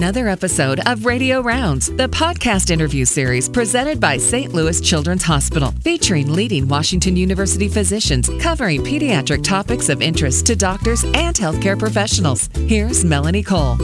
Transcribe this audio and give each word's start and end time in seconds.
another 0.00 0.28
episode 0.28 0.80
of 0.86 1.04
Radio 1.04 1.42
Rounds, 1.42 1.88
the 1.88 2.08
podcast 2.08 2.70
interview 2.70 3.04
series 3.04 3.50
presented 3.50 4.00
by 4.00 4.16
St. 4.16 4.54
Louis 4.54 4.80
Children's 4.80 5.22
Hospital, 5.22 5.74
featuring 5.82 6.32
leading 6.32 6.66
Washington 6.66 7.16
University 7.16 7.68
physicians 7.68 8.30
covering 8.40 8.82
pediatric 8.82 9.44
topics 9.44 9.90
of 9.90 10.00
interest 10.00 10.46
to 10.46 10.56
doctors 10.56 11.04
and 11.04 11.36
healthcare 11.36 11.78
professionals. 11.78 12.48
Here's 12.56 13.04
Melanie 13.04 13.42
Cole. 13.42 13.76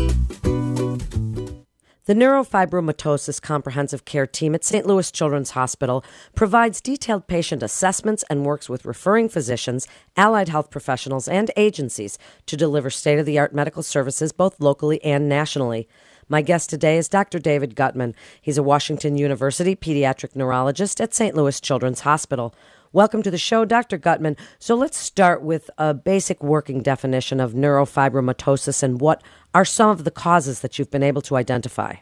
The 2.07 2.15
Neurofibromatosis 2.15 3.43
Comprehensive 3.43 4.07
Care 4.07 4.27
Team 4.27 4.55
at 4.55 4.65
St. 4.65 4.87
Louis 4.87 5.11
Children's 5.11 5.51
Hospital 5.51 6.03
provides 6.35 6.81
detailed 6.81 7.27
patient 7.27 7.63
assessments 7.63 8.25
and 8.31 8.47
works 8.47 8.71
with 8.71 8.87
referring 8.87 9.29
physicians, 9.29 9.87
allied 10.17 10.49
health 10.49 10.71
professionals, 10.71 11.29
and 11.29 11.51
agencies 11.59 12.17
to 12.47 12.57
deliver 12.57 12.89
state 12.89 13.19
of 13.19 13.27
the 13.27 13.39
art 13.39 13.53
medical 13.53 13.83
services 13.83 14.33
both 14.33 14.61
locally 14.61 15.03
and 15.05 15.29
nationally. 15.29 15.89
My 16.29 16.43
guest 16.43 16.71
today 16.71 16.97
is 16.97 17.09
Dr. 17.09 17.39
David 17.39 17.77
Gutmann. 17.77 18.13
He's 18.43 18.59
a 18.59 18.63
Washington 18.63 19.17
University 19.17 19.77
pediatric 19.77 20.35
neurologist 20.35 21.01
at 21.01 21.15
St. 21.15 21.37
Louis 21.37 21.61
Children's 21.61 22.01
Hospital. 22.01 22.53
Welcome 22.93 23.23
to 23.23 23.31
the 23.31 23.39
show, 23.39 23.65
Dr. 23.65 23.97
Gutmann. 23.97 24.37
So 24.59 24.75
let's 24.75 24.97
start 24.97 25.43
with 25.43 25.71
a 25.79 25.95
basic 25.95 26.43
working 26.43 26.83
definition 26.83 27.39
of 27.39 27.53
neurofibromatosis 27.53 28.83
and 28.83 29.01
what 29.01 29.23
are 29.55 29.65
some 29.65 29.89
of 29.89 30.03
the 30.03 30.11
causes 30.11 30.61
that 30.61 30.81
you've 30.81 30.91
been 30.91 31.05
able 31.05 31.23
to 31.23 31.37
identify? 31.37 31.95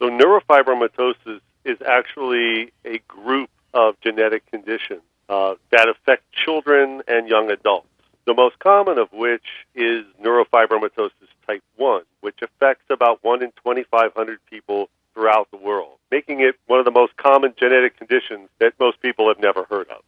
So, 0.00 0.10
neurofibromatosis 0.10 1.40
is 1.64 1.78
actually 1.86 2.72
a 2.84 2.98
group 3.06 3.50
of 3.74 3.94
genetic 4.00 4.44
conditions 4.50 5.02
uh, 5.28 5.54
that 5.70 5.88
affect 5.88 6.24
children 6.32 7.02
and 7.06 7.28
young 7.28 7.48
adults. 7.52 7.86
The 8.26 8.34
most 8.34 8.58
common 8.58 8.98
of 8.98 9.12
which 9.12 9.46
is 9.76 10.04
neurofibromatosis 10.20 11.28
type 11.46 11.62
1, 11.76 12.02
which 12.20 12.40
affects 12.42 12.84
1 13.38 13.44
in 13.44 13.52
2,500 13.64 14.38
people 14.50 14.88
throughout 15.14 15.48
the 15.50 15.56
world, 15.56 15.98
making 16.10 16.40
it 16.40 16.56
one 16.66 16.78
of 16.78 16.84
the 16.84 16.90
most 16.90 17.16
common 17.16 17.54
genetic 17.56 17.96
conditions 17.96 18.48
that 18.58 18.72
most 18.80 19.00
people 19.00 19.28
have 19.28 19.38
never 19.40 19.64
heard 19.64 19.88
of. 19.90 20.02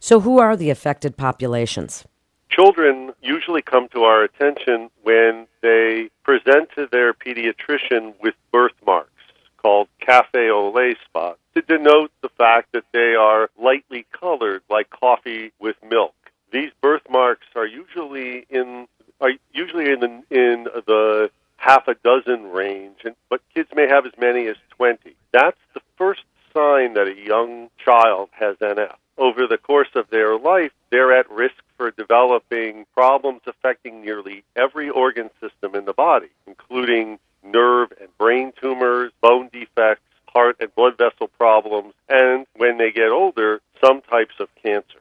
So, 0.00 0.20
who 0.20 0.38
are 0.38 0.56
the 0.56 0.70
affected 0.70 1.16
populations? 1.16 2.04
Children 2.48 3.12
usually 3.22 3.62
come 3.62 3.88
to 3.88 4.04
our 4.04 4.22
attention 4.24 4.90
when 5.02 5.46
they 5.62 6.10
present 6.22 6.70
to 6.76 6.88
their 6.90 7.14
pediatrician 7.14 8.14
with 8.20 8.34
birthmarks 8.52 9.10
called 9.56 9.88
cafe 10.00 10.50
au 10.50 10.72
lait 10.74 10.96
spots 11.04 11.38
to 11.54 11.62
denote 11.62 12.10
the 12.20 12.28
fact 12.30 12.72
that 12.72 12.84
they 12.92 13.14
are 13.14 13.48
lightly 13.60 14.06
colored 14.12 14.62
like 14.68 14.90
coffee 14.90 15.52
with 15.60 15.76
milk. 15.88 16.14
These 16.50 16.72
birthmarks 16.82 17.46
are 17.54 17.66
usually 17.66 18.44
in 18.50 18.86
are 19.22 19.30
usually 19.52 19.90
in 19.90 20.00
the 20.00 20.22
in 20.30 20.64
the 20.86 21.30
half 21.62 21.86
a 21.86 21.94
dozen 21.94 22.42
range, 22.50 22.98
and, 23.04 23.14
but 23.30 23.40
kids 23.54 23.68
may 23.72 23.86
have 23.86 24.04
as 24.04 24.12
many 24.18 24.48
as 24.48 24.56
20. 24.70 25.14
That's 25.32 25.60
the 25.74 25.80
first 25.96 26.22
sign 26.52 26.94
that 26.94 27.06
a 27.06 27.14
young 27.14 27.70
child 27.82 28.30
has 28.32 28.56
NF. 28.56 28.96
Over 29.16 29.46
the 29.46 29.58
course 29.58 29.94
of 29.94 30.10
their 30.10 30.36
life, 30.36 30.72
they're 30.90 31.16
at 31.16 31.30
risk 31.30 31.62
for 31.76 31.92
developing 31.92 32.84
problems 32.94 33.42
affecting 33.46 34.02
nearly 34.02 34.42
every 34.56 34.90
organ 34.90 35.30
system 35.40 35.76
in 35.76 35.84
the 35.84 35.92
body, 35.92 36.30
including 36.48 37.20
nerve 37.44 37.92
and 38.00 38.08
brain 38.18 38.52
tumors, 38.60 39.12
bone 39.20 39.48
defects, 39.52 40.02
heart 40.26 40.56
and 40.58 40.74
blood 40.74 40.98
vessel 40.98 41.28
problems, 41.28 41.94
and 42.08 42.44
when 42.56 42.78
they 42.78 42.90
get 42.90 43.10
older, 43.10 43.60
some 43.80 44.00
types 44.00 44.34
of 44.40 44.48
cancer. 44.60 44.98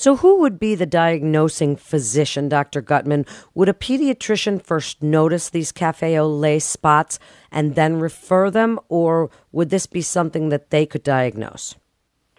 So, 0.00 0.16
who 0.16 0.40
would 0.40 0.58
be 0.58 0.74
the 0.74 0.86
diagnosing 0.86 1.76
physician, 1.76 2.48
Dr. 2.48 2.80
Gutmann? 2.80 3.26
Would 3.52 3.68
a 3.68 3.74
pediatrician 3.74 4.62
first 4.62 5.02
notice 5.02 5.50
these 5.50 5.72
cafe 5.72 6.18
au 6.18 6.26
lait 6.26 6.60
spots 6.60 7.18
and 7.52 7.74
then 7.74 8.00
refer 8.00 8.50
them, 8.50 8.80
or 8.88 9.28
would 9.52 9.68
this 9.68 9.84
be 9.84 10.00
something 10.00 10.48
that 10.48 10.70
they 10.70 10.86
could 10.86 11.02
diagnose? 11.02 11.74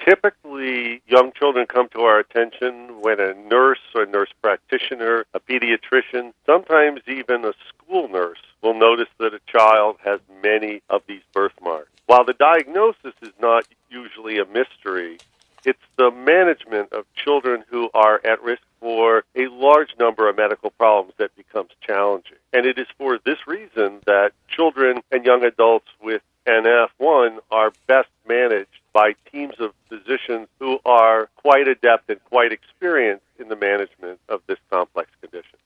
Typically, 0.04 1.04
young 1.06 1.34
children 1.34 1.68
come 1.68 1.88
to 1.90 2.00
our 2.00 2.18
attention 2.18 3.00
when 3.00 3.20
a 3.20 3.36
nurse 3.36 3.86
or 3.94 4.08
nurse 4.08 4.34
practitioner, 4.42 5.26
a 5.36 5.40
pediatrician, 5.40 6.34
sometimes 6.48 7.02
even 7.06 7.46
a 7.46 7.54
school 7.70 8.10
nurse 8.10 8.42
will 8.64 8.74
notice 8.74 9.10
that 9.20 9.36
a 9.36 9.40
child 9.46 9.98
has 10.04 10.20
many 10.42 10.82
of 10.90 11.04
these 11.08 11.22
birthmarks. 11.32 11.92
While 12.08 12.26
the 12.26 12.34
diagnosis 12.34 13.14
is 13.22 13.34
not 13.40 13.68
usually 13.92 14.40
a 14.40 14.46
mystery, 14.46 15.20
it's 15.64 15.80
the 15.98 16.12
management 16.12 16.91
children 17.24 17.64
who 17.70 17.90
are 17.94 18.22
at 18.26 18.42
risk 18.44 18.62
for 18.80 19.24
a 19.36 19.48
large 19.48 19.96
number 20.00 20.28
of 20.30 20.36
medical 20.36 20.72
problems 20.72 21.14
that 21.18 21.36
becomes 21.36 21.70
challenging. 21.86 22.38
And 22.54 22.66
it 22.66 22.78
is 22.78 22.88
for 22.98 23.20
this 23.24 23.48
reason 23.48 24.00
that 24.06 24.32
children 24.48 25.02
and 25.12 25.26
young 25.26 25.44
adults 25.44 25.88
with 26.02 26.22
NF1 26.48 27.38
are 27.52 27.72
best 27.88 28.10
managed 28.28 28.70
by 28.94 29.14
teams 29.32 29.56
of 29.60 29.74
physicians 29.88 30.48
who 30.60 30.80
are 30.86 31.30
quite 31.38 31.68
adept 31.68 32.10
and 32.10 32.24
quite 32.26 32.52
experienced 32.52 33.26
in 33.40 33.48
the 33.48 33.56
management 33.56 34.20
of 34.28 34.42
this 34.48 34.58
complex 34.70 35.10
condition. 35.22 35.58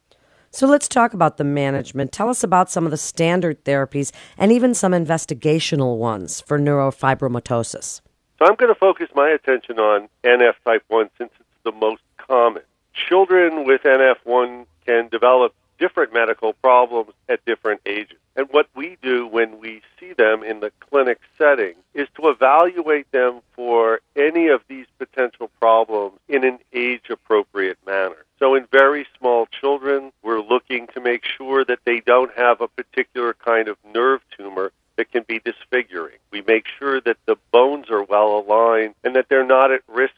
So 0.51 0.67
let's 0.67 0.87
talk 0.87 1.13
about 1.13 1.37
the 1.37 1.43
management. 1.43 2.11
Tell 2.11 2.29
us 2.29 2.43
about 2.43 2.71
some 2.71 2.85
of 2.85 2.91
the 2.91 2.97
standard 2.97 3.65
therapies 3.65 4.11
and 4.37 4.51
even 4.51 4.73
some 4.73 4.93
investigational 4.93 5.97
ones 5.97 6.39
for 6.39 6.57
neurofibromatosis. 6.57 8.01
So 8.39 8.45
I'm 8.45 8.55
going 8.55 8.73
to 8.73 8.79
focus 8.79 9.09
my 9.15 9.29
attention 9.29 9.79
on 9.79 10.07
NF 10.23 10.53
type 10.65 10.83
1 10.87 11.09
since 11.17 11.31
it's 11.39 11.44
the 11.65 11.73
most 11.73 12.01
common. 12.17 12.63
Children 12.93 13.65
with 13.65 13.83
NF1 13.83 14.65
can 14.85 15.09
develop 15.09 15.53
different 15.77 16.13
medical 16.13 16.53
problems 16.53 17.11
at 17.27 17.43
different 17.45 17.81
ages. 17.85 18.17
And 18.37 18.47
what 18.51 18.67
we 18.75 18.97
do 19.01 19.27
when 19.27 19.59
we 19.59 19.81
see 19.99 20.13
them 20.13 20.43
in 20.43 20.59
the 20.59 20.71
clinic 20.79 21.19
setting 21.37 21.75
is 21.93 22.07
to 22.15 22.29
evaluate 22.29 23.09
them 23.11 23.39
for 23.53 24.01
any 24.15 24.47
of 24.47 24.61
these 24.67 24.85
potential 24.97 25.49
problems 25.59 26.19
in 26.27 26.43
an 26.43 26.59
age 26.73 27.09
appropriate 27.09 27.77
manner. 27.85 28.25
So, 28.39 28.55
in 28.55 28.67
very 28.71 29.07
small 29.17 29.47
children, 29.47 30.11
we're 30.21 30.41
looking 30.41 30.87
to 30.87 30.99
make 30.99 31.23
sure 31.23 31.63
that 31.63 31.79
they 31.85 32.01
don't 32.01 32.33
have 32.35 32.59
a 32.59 32.67
particular 32.67 33.33
kind 33.33 33.69
of 33.69 33.77
nerve 33.93 34.21
tumor 34.37 34.71
that 34.97 35.11
can 35.11 35.23
be 35.27 35.39
disfiguring. 35.39 36.17
We 36.31 36.41
make 36.41 36.65
sure 36.79 36.99
that 37.01 37.17
the 37.25 37.37
bones 37.51 37.89
are 37.89 38.03
well 38.03 38.37
aligned 38.37 38.95
and 39.03 39.15
that 39.15 39.27
they're 39.29 39.45
not 39.45 39.71
at 39.71 39.81
risk 39.87 40.15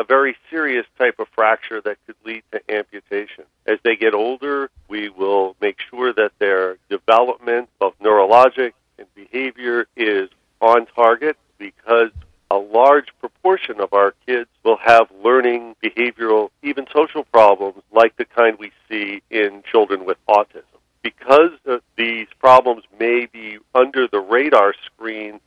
a 0.00 0.04
very 0.04 0.34
serious 0.48 0.86
type 0.98 1.16
of 1.18 1.28
fracture 1.28 1.82
that 1.82 1.98
could 2.06 2.16
lead 2.24 2.42
to 2.52 2.74
amputation. 2.74 3.44
As 3.66 3.78
they 3.84 3.96
get 3.96 4.14
older, 4.14 4.70
we 4.88 5.10
will 5.10 5.56
make 5.60 5.76
sure 5.90 6.10
that 6.14 6.32
their 6.38 6.78
development, 6.88 7.68
both 7.78 7.94
neurologic 8.00 8.72
and 8.98 9.06
behavior, 9.14 9.86
is 9.96 10.30
on 10.62 10.86
target 10.86 11.36
because 11.58 12.10
a 12.50 12.56
large 12.56 13.08
proportion 13.20 13.78
of 13.78 13.92
our 13.92 14.14
kids 14.26 14.48
will 14.64 14.78
have 14.78 15.06
learning, 15.22 15.76
behavioral, 15.84 16.48
even 16.62 16.86
social 16.92 17.24
problems 17.24 17.82
like 17.92 18.16
the 18.16 18.24
kind 18.24 18.56
we 18.58 18.72
see 18.88 19.22
in 19.28 19.62
children 19.70 20.06
with 20.06 20.16
autism. 20.26 20.64
Because 21.02 21.52
uh, 21.68 21.78
these 21.96 22.26
problems 22.38 22.84
may 22.98 23.26
be 23.26 23.58
under 23.74 24.08
the 24.08 24.18
radar 24.18 24.74
screen 24.86 25.40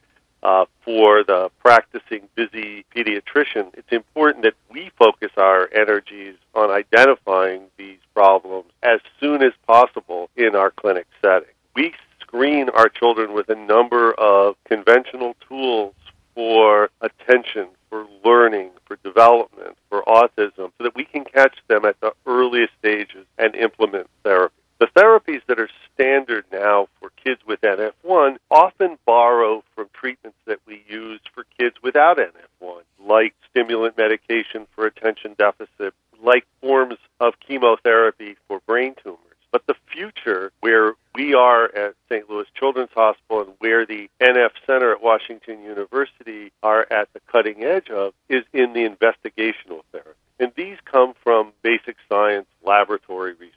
uh, 0.44 0.66
for 0.84 1.24
the 1.24 1.50
practicing 1.60 2.28
busy 2.36 2.86
pediatrician, 2.96 3.74
it's 3.74 3.92
important 3.92 4.44
that 4.44 4.56
we 4.70 4.92
focus 5.00 5.32
our 5.38 5.70
energies 5.74 6.36
on 6.54 6.70
identifying 6.70 7.64
these 7.78 8.00
problems 8.14 8.70
as 8.84 9.00
soon 9.20 9.42
as 9.42 9.54
possible 9.66 10.30
in 10.36 10.56
our 10.56 10.70
clinic 10.72 11.08
setting. 11.24 11.48
We 11.76 11.94
screen 12.20 12.70
our 12.70 12.90
children 12.90 13.34
with 13.34 13.50
a 13.50 13.56
number 13.56 14.14
of 14.14 14.56
conventional 14.66 15.36
tools 15.48 15.96
for 16.36 16.90
attention, 17.02 17.68
for 17.90 18.06
learning, 18.26 18.72
for 18.86 18.98
development, 19.04 19.78
for 19.90 20.04
autism, 20.04 20.72
so 20.78 20.84
that 20.84 20.96
we 20.96 21.06
can 21.06 21.24
catch 21.24 21.56
them 21.68 21.86
at 21.86 22.00
the 22.02 22.14
earliest 22.26 22.74
stages 22.80 23.26
and 23.38 23.56
implement 23.56 24.10
therapy. 24.24 24.56
The 24.80 24.88
therapies 24.88 25.42
that 25.48 25.60
are 25.60 25.70
standard 25.94 26.46
now 26.52 26.88
for 27.00 27.12
kids 27.24 27.40
with 27.48 27.62
NF1 27.62 28.38
often 28.52 28.98
borrow 29.06 29.63
treatments 30.04 30.38
that 30.46 30.60
we 30.68 30.84
use 30.90 31.22
for 31.34 31.46
kids 31.58 31.78
without 31.82 32.18
NF1, 32.18 32.82
like 33.00 33.34
stimulant 33.50 33.98
medication 33.98 34.68
for 34.76 34.86
attention 34.86 35.34
deficit, 35.38 35.94
like 36.22 36.46
forms 36.60 36.98
of 37.22 37.36
chemotherapy 37.40 38.36
for 38.48 38.60
brain 38.68 38.96
tumors. 39.02 39.20
But 39.54 39.66
the 39.66 39.76
future, 39.94 40.52
where 40.60 40.96
we 41.16 41.34
are 41.34 41.74
at 41.74 41.96
St. 42.10 42.30
Louis 42.30 42.48
Children's 42.54 42.90
Hospital 42.94 43.44
and 43.44 43.54
where 43.60 43.86
the 43.86 44.10
NF 44.20 44.50
Center 44.68 44.92
at 44.92 45.02
Washington 45.02 45.64
University 45.64 46.52
are 46.62 46.86
at 46.92 47.08
the 47.14 47.22
cutting 47.32 47.64
edge 47.64 47.90
of, 47.90 48.14
is 48.28 48.44
in 48.52 48.74
the 48.74 48.82
investigational 48.82 49.84
therapy. 49.94 50.20
And 50.38 50.52
these 50.58 50.80
come 50.84 51.14
from 51.24 51.54
basic 51.62 51.96
science 52.10 52.48
laboratory 52.66 53.36
research 53.36 53.54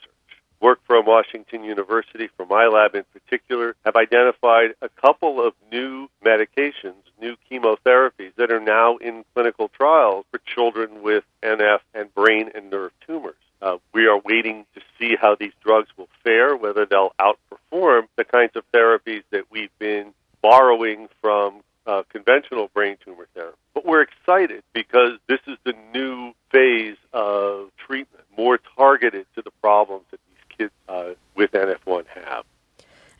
work 0.60 0.81
from 0.87 1.06
Washington 1.06 1.64
University, 1.64 2.28
from 2.37 2.49
my 2.49 2.66
lab 2.66 2.94
in 2.94 3.04
particular, 3.12 3.76
have 3.84 3.96
identified 3.96 4.75
a 4.82 4.88
couple 4.88 5.44
of 5.44 5.54
new 5.70 6.06
medications, 6.37 6.94
new 7.21 7.37
chemotherapies 7.50 8.35
that 8.37 8.50
are 8.50 8.61
now 8.61 8.97
in 8.97 9.25
clinical 9.35 9.69
trials 9.69 10.25
for 10.31 10.41
children 10.47 11.03
with 11.03 11.25
NF 11.43 11.81
and 11.94 12.12
brain 12.15 12.50
and 12.55 12.71
nerve 12.71 12.93
tumors. 13.06 13.35
Uh, 13.62 13.79
we 13.93 14.06
are 14.06 14.21
waiting 14.25 14.67
to 14.75 14.81
see 14.99 15.17
how 15.19 15.35
these 15.35 15.53
drugs 15.65 15.88
will 15.97 16.09
fare, 16.23 16.56
whether 16.56 16.85
they'll 16.85 17.15
outperform 17.19 18.06
the 18.17 18.25
kinds 18.25 18.55
of 18.55 18.65
therapies 18.73 19.23
that 19.31 19.44
we've 19.50 19.77
been 19.79 20.12
borrowing 20.43 21.09
from 21.23 21.62
uh, 21.87 22.03
conventional 22.11 22.69
brain 22.75 22.97
tumor 23.05 23.27
therapy. 23.35 23.56
But 23.73 23.87
we're 23.87 24.03
excited 24.03 24.62
because 24.73 25.12
this 25.29 25.41
is 25.47 25.56
the 25.65 25.75
new 25.94 26.33
phase 26.50 26.97
of 27.12 27.71
treatment, 27.79 28.25
more 28.37 28.59
targeted 28.77 29.27
to 29.37 29.43
the 29.43 29.50
problems 29.62 30.05
that 30.11 30.21
these 30.29 30.59
kids 30.59 30.73
uh, 30.88 31.15
with 31.35 31.53
NF1 31.53 32.05
have. 32.09 32.44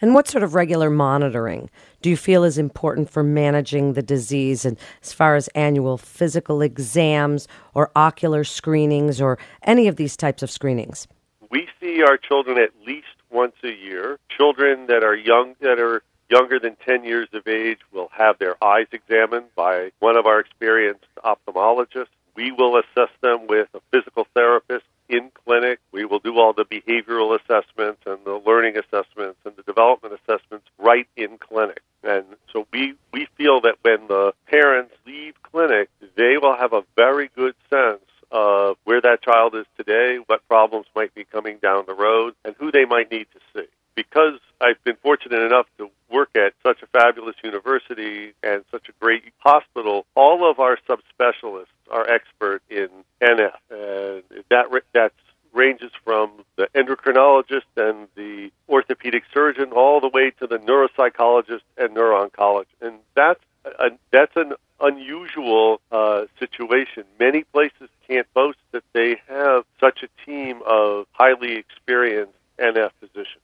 And 0.01 0.15
what 0.15 0.29
sort 0.29 0.45
of 0.45 0.55
regular 0.55 0.91
monitoring 0.91 1.71
do 2.03 2.11
you 2.11 2.17
feel 2.17 2.45
is 2.45 2.59
important 2.59 3.09
for 3.09 3.23
managing 3.23 3.95
the 3.95 4.03
disease 4.03 4.65
and 4.65 4.77
as 5.03 5.13
far 5.13 5.37
as 5.37 5.49
annual 5.49 5.97
physical 5.97 6.61
exams 6.61 7.49
or 7.73 7.91
ocular 7.97 8.45
screenings 8.45 9.21
or 9.21 9.39
any 9.63 9.89
of 9.89 9.97
these 9.97 10.17
types 10.17 10.43
of 10.43 10.51
screenings? 10.51 11.09
We 11.51 11.69
see 11.81 12.03
our 12.03 12.19
children 12.19 12.59
at 12.59 12.71
least 12.87 13.07
once 13.31 13.57
a 13.65 13.73
year. 13.73 14.19
Children 14.37 14.87
that 14.87 15.03
are 15.03 15.17
young 15.17 15.55
that 15.61 15.81
are 15.81 16.03
younger 16.29 16.59
than 16.59 16.77
10 16.85 17.05
years 17.05 17.29
of 17.33 17.47
age 17.47 17.79
will 17.93 18.11
have 18.13 18.39
their 18.39 18.63
eyes 18.63 18.87
examined 18.93 19.47
by 19.55 19.93
one 20.01 20.17
of 20.17 20.27
our 20.27 20.41
experienced 20.41 21.07
ophthalmologists. 21.25 22.09
We 22.35 22.53
will 22.53 22.77
assess 22.77 23.11
them 23.23 23.47
with 23.47 23.69
a 23.75 23.81
physical 23.93 24.27
therapist 24.35 24.85
in 25.09 25.31
clinic. 25.45 25.79
We 25.93 26.05
will 26.05 26.19
do 26.19 26.39
all 26.39 26.53
the 26.53 26.65
behavioral 26.65 27.39
assessments 27.39 28.03
and 28.07 28.19
the 28.25 28.41
learning 28.45 28.77
assessments 28.77 29.39
and 29.45 29.55
the 29.57 29.63
development 29.63 30.15
assessments 30.15 30.67
right 30.79 31.09
in 31.17 31.39
clinic. 31.39 31.81
And 32.03 32.25
so 32.53 32.67
we, 32.73 32.95
we 33.13 33.27
feel 33.37 33.61
that 33.63 33.77
when 33.83 34.07
the 34.09 34.33
parents 34.47 34.95
leave 35.07 35.35
clinic, 35.43 35.89
they 36.17 36.37
will 36.41 36.57
have 36.57 36.73
a 36.73 36.83
very 36.97 37.31
good 37.35 37.55
sense 37.71 38.01
of 38.31 38.77
where 38.85 39.01
that 39.01 39.23
child 39.23 39.55
is 39.55 39.67
today, 39.77 40.19
what 40.27 40.47
problems 40.49 40.87
might 40.95 41.15
be 41.15 41.25
coming 41.25 41.59
down 41.59 41.85
the 41.87 41.95
road, 41.95 42.35
and 42.45 42.55
who 42.59 42.71
they 42.71 42.85
might 42.85 43.11
need 43.11 43.27
to 43.33 43.41
see. 43.55 43.67
Because 43.95 44.39
I've 44.61 44.83
been 44.85 44.97
fortunate 44.97 45.41
enough 45.41 45.67
to 45.79 45.91
work 46.11 46.31
at 46.37 46.53
such 46.65 46.83
a 46.83 46.87
fabulous 46.87 47.37
university 47.43 48.33
and 48.43 48.63
such 48.71 48.89
a 48.89 48.93
great 49.01 49.25
hospital, 49.39 50.05
all 50.15 50.49
of 50.51 50.61
our 50.61 50.79
subspecialists 50.89 51.67
are 51.91 52.09
expert 52.09 52.63
in 52.69 52.89
NF, 53.23 53.57
and 53.71 54.23
that 54.51 54.67
that 54.93 55.13
ranges 55.53 55.91
from 56.05 56.31
the 56.57 56.65
endocrinologist 56.77 57.63
and 57.77 58.09
the 58.15 58.51
orthopedic 58.69 59.25
surgeon 59.33 59.73
all 59.73 60.01
the 60.01 60.09
way 60.09 60.31
to 60.39 60.47
the 60.47 60.59
neuropsychologist 60.59 61.63
and 61.77 61.97
neurooncologist, 61.97 62.67
and 62.81 62.99
that's 63.15 63.41
a, 63.65 63.91
that's 64.13 64.37
an 64.37 64.53
unusual 64.81 65.81
uh, 65.91 66.27
situation. 66.39 67.05
Many 67.19 67.45
places 67.45 67.89
can't 68.07 68.33
boast 68.35 68.59
that 68.73 68.85
they 68.93 69.17
have 69.29 69.65
such 69.81 70.03
a 70.03 70.25
team 70.25 70.61
of 70.67 71.07
highly 71.13 71.57
experienced 71.57 72.33
NF 72.59 72.91
physicians. 73.01 73.43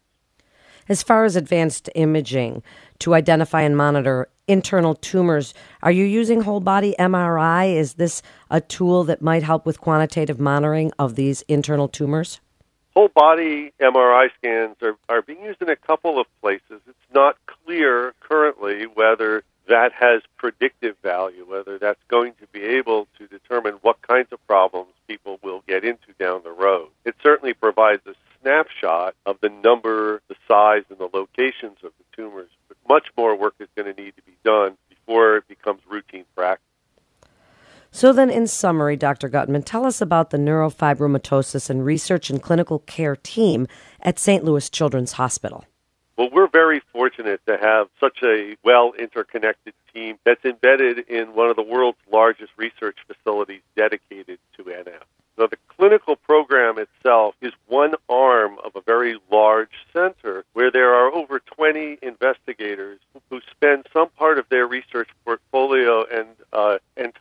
As 0.88 1.02
far 1.02 1.25
as 1.25 1.37
advanced 1.37 1.88
imaging 1.94 2.62
to 2.99 3.14
identify 3.14 3.62
and 3.62 3.76
monitor 3.76 4.28
internal 4.49 4.94
tumors, 4.94 5.55
are 5.82 5.93
you 5.93 6.05
using 6.05 6.43
whole 6.43 6.61
body 6.61 6.94
MRI? 6.99 7.75
Is 7.75 7.94
this 7.94 8.20
a 8.50 8.61
tool 8.61 9.05
that 9.05 9.23
might 9.23 9.43
help 9.43 9.64
with 9.64 9.81
quantitative 9.81 10.40
monitoring 10.40 10.93
of 10.99 11.14
these 11.14 11.43
internal 11.43 11.88
tumors? 11.88 12.40
Whole 12.94 13.09
body 13.09 13.73
MRI 13.81 14.29
scans 14.39 14.77
are, 14.83 14.97
are 15.09 15.23
being 15.23 15.43
used 15.43 15.62
in 15.62 15.71
a 15.71 15.77
couple 15.77 16.21
of 16.21 16.27
places. 16.43 16.81
It's 16.87 17.15
not 17.15 17.37
clear 17.47 18.15
currently 18.21 18.85
whether 18.85 19.44
that 19.69 19.93
has 19.93 20.23
predictive 20.37 20.97
value, 21.03 21.47
whether 21.49 21.79
that's 21.79 22.03
going 22.09 22.35
to 22.41 22.47
be 22.49 22.62
able 22.62 23.09
to 23.19 23.27
determine 23.27 23.75
what 23.83 24.03
kinds 24.03 24.29
of 24.33 24.47
problems 24.47 24.91
people 25.09 25.39
will 25.43 25.62
get 25.67 25.85
into 25.85 26.12
down 26.19 26.43
the 26.44 26.50
road. 26.50 26.89
It 27.05 27.15
certainly 27.23 27.55
provides 27.55 28.03
a 28.06 28.15
snapshot 28.43 29.15
of 29.25 29.38
the 29.41 29.49
number, 29.49 30.21
the 30.29 30.37
size, 30.47 30.83
and 30.91 30.99
the 30.99 31.09
locations 31.12 31.79
of 31.83 31.93
the 31.99 32.17
tumors, 32.17 32.50
but 32.69 32.77
much 32.88 33.06
more 33.17 33.35
work 33.37 33.55
is 33.61 33.69
going 33.77 33.95
to 33.95 34.03
need 34.03 34.17
to 34.17 34.23
be 34.23 34.37
done 34.45 34.77
before 34.91 35.37
it 35.38 35.49
becomes 35.49 35.81
routine 35.88 36.25
practice. 36.35 36.67
So, 38.02 38.12
then, 38.12 38.31
in 38.31 38.49
summary, 38.49 38.96
Dr. 38.96 39.28
Gutmann, 39.28 39.64
tell 39.64 39.87
us 39.87 40.00
about 40.00 40.31
the 40.31 40.37
neurofibromatosis 40.37 41.70
and 41.70 41.84
research 41.84 42.31
and 42.31 42.43
clinical 42.43 42.81
care 42.81 43.14
team 43.14 43.69
at 44.00 44.19
St. 44.19 44.43
Louis 44.43 44.69
Children's 44.69 45.12
Hospital. 45.12 45.64
Well, 46.19 46.28
we're 46.32 46.49
very 46.49 46.82
fortunate 46.93 47.40
to 47.46 47.56
have 47.56 47.87
such 48.00 48.19
a 48.25 48.56
well 48.64 48.93
interconnected 48.99 49.75
team 49.94 50.19
that's 50.25 50.44
embedded 50.44 50.99
in 51.08 51.37
one 51.37 51.49
of 51.49 51.54
the 51.54 51.62
world's 51.62 52.00
largest 52.10 52.50
research 52.56 52.99
facilities 53.06 53.60
dedicated 53.76 54.40
to 54.56 54.64
NF. 54.64 55.04
Now, 55.38 55.46
the 55.46 55.56
clinical 55.69 56.16
program 56.16 56.78
itself 56.78 57.37
is 57.40 57.52
one 57.66 57.94
arm 58.08 58.58
of 58.64 58.76
a 58.76 58.81
very 58.81 59.16
large 59.31 59.70
center 59.93 60.44
where 60.52 60.70
there 60.70 60.93
are 60.93 61.12
over 61.12 61.38
20 61.38 61.99
investigators 62.02 62.99
who 63.31 63.40
spend 63.50 63.87
some 63.93 64.08
part 64.10 64.38
of 64.38 64.49
their 64.50 64.66
research 64.66 65.08
portfolio 65.25 66.04
and, 66.12 66.28
uh, 66.52 66.78
and 66.96 67.12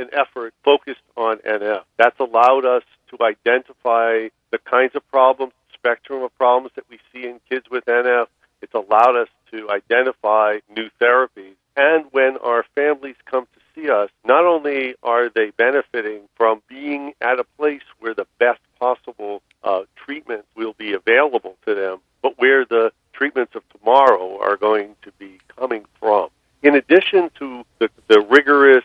and 0.00 0.12
effort 0.12 0.54
focused 0.64 1.02
on 1.16 1.38
NF. 1.38 1.82
That's 1.98 2.18
allowed 2.18 2.64
us 2.64 2.82
to 3.10 3.24
identify 3.24 4.28
the 4.50 4.58
kinds 4.64 4.96
of 4.96 5.08
problems 5.10 5.52
spectrum 5.80 6.22
of 6.22 6.36
problems 6.36 6.72
that 6.76 6.84
we 6.90 6.98
see 7.12 7.26
in 7.26 7.40
kids 7.48 7.66
with 7.70 7.84
NF. 7.86 8.26
It's 8.62 8.74
allowed 8.74 9.16
us 9.16 9.28
to 9.50 9.70
identify 9.70 10.58
new 10.74 10.88
therapies. 11.00 11.54
And 11.76 12.04
when 12.10 12.36
our 12.38 12.64
families 12.74 13.16
come 13.24 13.46
to 13.54 13.60
see 13.74 13.90
us, 13.90 14.10
not 14.24 14.44
only 14.44 14.94
are 15.02 15.30
they 15.30 15.50
benefiting 15.50 16.22
from 16.36 16.62
being 16.68 17.14
at 17.20 17.40
a 17.40 17.44
place 17.56 17.82
where 18.00 18.14
the 18.14 18.26
best 18.38 18.60
possible 18.78 19.42
uh, 19.64 19.82
treatment 19.96 20.44
will 20.54 20.74
be 20.74 20.92
available 20.92 21.56
to 21.66 21.74
them, 21.74 21.98
but 22.22 22.38
where 22.38 22.64
the 22.64 22.92
treatments 23.12 23.54
of 23.54 23.62
tomorrow 23.70 24.38
are 24.40 24.56
going 24.56 24.96
to 25.02 25.12
be 25.12 25.38
coming 25.56 25.84
from. 25.98 26.28
In 26.62 26.74
addition 26.74 27.30
to 27.38 27.64
the, 27.78 27.88
the 28.08 28.20
rigorous 28.20 28.84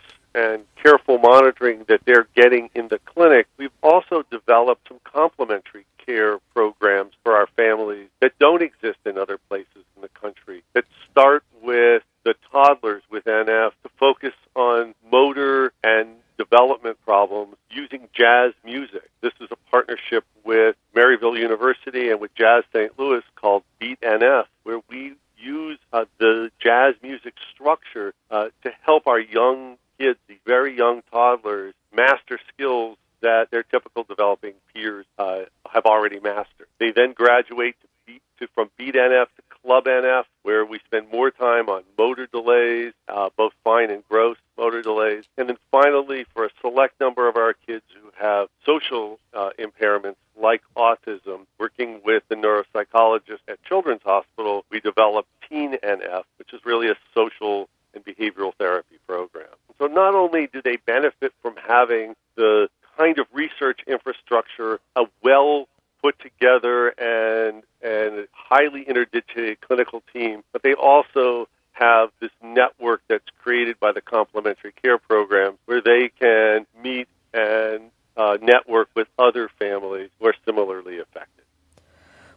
monitoring 1.46 1.84
that 1.88 2.00
they're 2.04 2.26
getting 2.34 2.70
in 2.74 2.88
the 2.88 2.98
clinic, 3.04 3.46
we've 3.56 3.70
also 3.82 4.24
developed 4.30 4.88
some 4.88 4.98
complementary 5.04 5.86
care 6.04 6.38
programs 6.54 7.12
for 7.22 7.36
our 7.36 7.46
families 7.56 8.08
that 8.20 8.32
don't 8.38 8.62
exist 8.62 8.98
in 9.04 9.18
other 9.18 9.38
places 9.48 9.84
in 9.96 10.02
the 10.02 10.08
country 10.08 10.62
that 10.72 10.84
start 11.10 11.42
with 11.62 12.02
the 12.24 12.34
toddlers 12.50 13.02
with 13.10 13.24
NF 13.24 13.70
to 13.82 13.90
focus 13.98 14.32
on 14.54 14.94
motor 15.10 15.72
and 15.84 16.08
development 16.38 16.98
problems 17.04 17.56
using 17.70 18.08
jazz 18.12 18.52
music. 18.64 19.08
This 19.20 19.32
is 19.40 19.48
a 19.50 19.70
partnership 19.70 20.24
with 20.44 20.76
Maryville 20.94 21.38
University 21.38 22.10
and 22.10 22.20
with 22.20 22.34
Jazz 22.34 22.64
St. 22.72 22.92
Louis 22.98 23.22
called 23.36 23.62
Beat 23.78 24.00
NF, 24.00 24.44
where 24.64 24.80
we 24.88 25.14
use 25.38 25.78
uh, 25.92 26.04
the 26.18 26.50
jazz 26.60 26.94
music 27.02 27.34
structure 27.54 28.12
uh, 28.30 28.48
to 28.62 28.70
help 28.82 29.06
our 29.06 29.20
young 29.20 29.76
kids, 29.98 30.18
these 30.28 30.38
very 30.46 30.76
young 30.76 31.02
toddlers, 31.10 31.74
master 31.94 32.38
skills 32.52 32.96
that 33.22 33.50
their 33.50 33.62
typical 33.62 34.04
developing 34.04 34.54
peers 34.72 35.06
uh, 35.18 35.42
have 35.70 35.86
already 35.86 36.20
mastered. 36.20 36.66
They 36.78 36.90
then 36.90 37.12
graduate 37.12 37.76
to 37.80 37.88
beat, 38.06 38.22
to, 38.38 38.46
from 38.54 38.70
Beat 38.76 38.94
NF 38.94 39.26
to 39.36 39.42
Club 39.62 39.84
NF, 39.86 40.24
where 40.42 40.64
we 40.64 40.78
spend 40.84 41.10
more 41.10 41.30
time 41.30 41.68
on 41.68 41.82
motor 41.98 42.26
delays, 42.26 42.92
uh, 43.08 43.30
both 43.36 43.52
fine 43.64 43.90
and 43.90 44.06
gross 44.08 44.36
motor 44.56 44.82
delays. 44.82 45.24
And 45.36 45.48
then 45.48 45.56
finally, 45.70 46.24
for 46.34 46.44
a 46.44 46.50
select 46.60 47.00
number 47.00 47.28
of 47.28 47.36
our 47.36 47.52
kids 47.52 47.84
who 48.00 48.10
have 48.16 48.48
social 48.64 49.18
uh, 49.34 49.50
impairments 49.58 50.16
like 50.40 50.62
autism, 50.76 51.46
working 51.58 52.00
with 52.04 52.22
the 52.28 52.36
neuropsychologist 52.36 53.40
at 53.48 53.62
Children's 53.64 54.02
Hospital, 54.04 54.64
we 54.70 54.80
developed 54.80 55.28
Teen 55.48 55.72
NF, 55.82 56.24
which 56.38 56.52
is 56.52 56.60
really 56.64 56.88
a 56.88 56.96
social 57.14 57.68
and 57.94 58.04
behavioral 58.04 58.54
therapy 58.54 58.98
program. 59.06 59.48
So 59.78 59.86
not 60.06 60.14
only 60.14 60.46
do 60.52 60.62
they 60.62 60.76
benefit 60.76 61.32
from 61.42 61.56
having 61.56 62.14
the 62.36 62.68
kind 62.96 63.18
of 63.18 63.26
research 63.32 63.80
infrastructure, 63.88 64.78
a 64.94 65.04
well 65.22 65.66
put 66.00 66.16
together 66.20 66.88
and 66.90 67.64
and 67.82 68.28
highly 68.32 68.82
interdictated 68.84 69.60
clinical 69.60 70.02
team, 70.12 70.44
but 70.52 70.62
they 70.62 70.74
also 70.74 71.48
have 71.72 72.10
this 72.20 72.30
network 72.42 73.02
that's 73.08 73.28
created 73.42 73.78
by 73.80 73.90
the 73.92 74.00
complementary 74.00 74.72
care 74.80 74.96
program 74.96 75.58
where 75.66 75.82
they 75.82 76.10
can 76.20 76.66
meet 76.82 77.08
and 77.34 77.90
uh, 78.16 78.38
network 78.40 78.88
with 78.94 79.08
other 79.18 79.50
families 79.58 80.08
who 80.18 80.28
are 80.28 80.34
similarly 80.46 81.00
affected. 81.00 81.35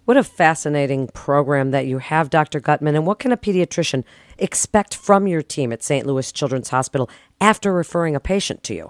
What 0.09 0.17
a 0.17 0.23
fascinating 0.23 1.09
program 1.09 1.69
that 1.69 1.85
you 1.85 1.99
have, 1.99 2.31
Dr. 2.31 2.59
Gutmann. 2.59 2.95
And 2.95 3.05
what 3.05 3.19
can 3.19 3.31
a 3.31 3.37
pediatrician 3.37 4.03
expect 4.39 4.95
from 4.95 5.27
your 5.27 5.43
team 5.43 5.71
at 5.71 5.83
St. 5.83 6.03
Louis 6.03 6.31
Children's 6.31 6.69
Hospital 6.69 7.07
after 7.39 7.71
referring 7.71 8.15
a 8.15 8.19
patient 8.19 8.63
to 8.63 8.73
you? 8.73 8.89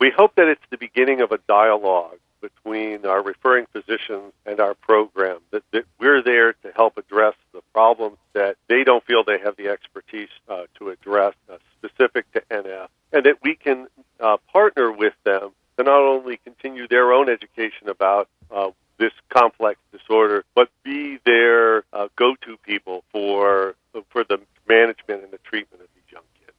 We 0.00 0.10
hope 0.14 0.34
that 0.34 0.48
it's 0.48 0.60
the 0.68 0.76
beginning 0.76 1.22
of 1.22 1.32
a 1.32 1.38
dialogue 1.48 2.18
between 2.42 3.06
our 3.06 3.22
referring 3.22 3.68
physicians 3.72 4.34
and 4.44 4.60
our 4.60 4.74
program, 4.74 5.38
that, 5.50 5.62
that 5.72 5.84
we're 5.98 6.20
there 6.20 6.52
to 6.52 6.70
help 6.76 6.98
address 6.98 7.36
the 7.54 7.62
problems 7.72 8.18
that 8.34 8.58
they 8.68 8.84
don't 8.84 9.02
feel 9.06 9.24
they 9.24 9.38
have 9.38 9.56
the 9.56 9.68
expertise 9.68 10.28
uh, 10.50 10.64
to 10.74 10.90
address 10.90 11.32
uh, 11.50 11.56
specific 11.78 12.30
to 12.32 12.42
NF, 12.50 12.88
and 13.14 13.24
that 13.24 13.36
we 13.42 13.54
can 13.54 13.86
uh, 14.20 14.36
partner 14.52 14.92
with 14.92 15.14
them 15.24 15.52
to 15.78 15.84
not 15.84 16.02
only 16.02 16.38
continue 16.44 16.86
their 16.86 17.14
own 17.14 17.30
education 17.30 17.88
about 17.88 18.28
uh, 18.50 18.68
this 19.00 19.12
complex 19.30 19.80
disorder, 20.10 20.44
but 20.54 20.68
be 20.84 21.18
their 21.24 21.84
uh, 21.92 22.08
go-to 22.16 22.56
people 22.58 23.04
for 23.12 23.74
for 24.08 24.24
the 24.24 24.38
management 24.68 25.22
and 25.22 25.32
the 25.32 25.38
treatment 25.38 25.82
of 25.82 25.88
these 25.94 26.12
young 26.12 26.22
kids. 26.38 26.56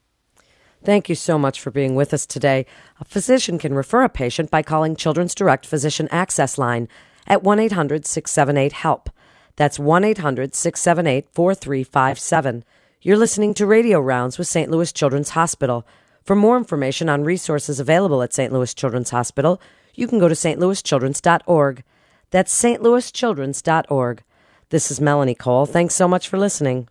Thank 0.83 1.09
you 1.09 1.15
so 1.15 1.37
much 1.37 1.59
for 1.61 1.71
being 1.71 1.95
with 1.95 2.13
us 2.13 2.25
today. 2.25 2.65
A 2.99 3.05
physician 3.05 3.57
can 3.57 3.73
refer 3.73 4.03
a 4.03 4.09
patient 4.09 4.51
by 4.51 4.61
calling 4.61 4.95
Children's 4.95 5.35
Direct 5.35 5.65
Physician 5.65 6.07
Access 6.11 6.57
Line 6.57 6.87
at 7.27 7.43
1 7.43 7.59
800 7.59 8.05
678 8.05 8.73
HELP. 8.73 9.09
That's 9.55 9.79
1 9.79 10.03
800 10.03 10.55
678 10.55 11.27
4357. 11.33 12.63
You're 13.01 13.17
listening 13.17 13.53
to 13.55 13.65
Radio 13.65 13.99
Rounds 13.99 14.37
with 14.37 14.47
St. 14.47 14.69
Louis 14.69 14.91
Children's 14.91 15.31
Hospital. 15.31 15.85
For 16.23 16.35
more 16.35 16.57
information 16.57 17.09
on 17.09 17.23
resources 17.23 17.79
available 17.79 18.21
at 18.21 18.33
St. 18.33 18.53
Louis 18.53 18.73
Children's 18.73 19.09
Hospital, 19.09 19.59
you 19.95 20.07
can 20.07 20.19
go 20.19 20.27
to 20.27 20.35
stlouischildrens.org. 20.35 21.83
That's 22.31 22.63
stlouischildrens.org. 22.63 24.23
This 24.69 24.89
is 24.89 25.01
Melanie 25.01 25.35
Cole. 25.35 25.65
Thanks 25.65 25.93
so 25.93 26.07
much 26.07 26.27
for 26.29 26.39
listening. 26.39 26.87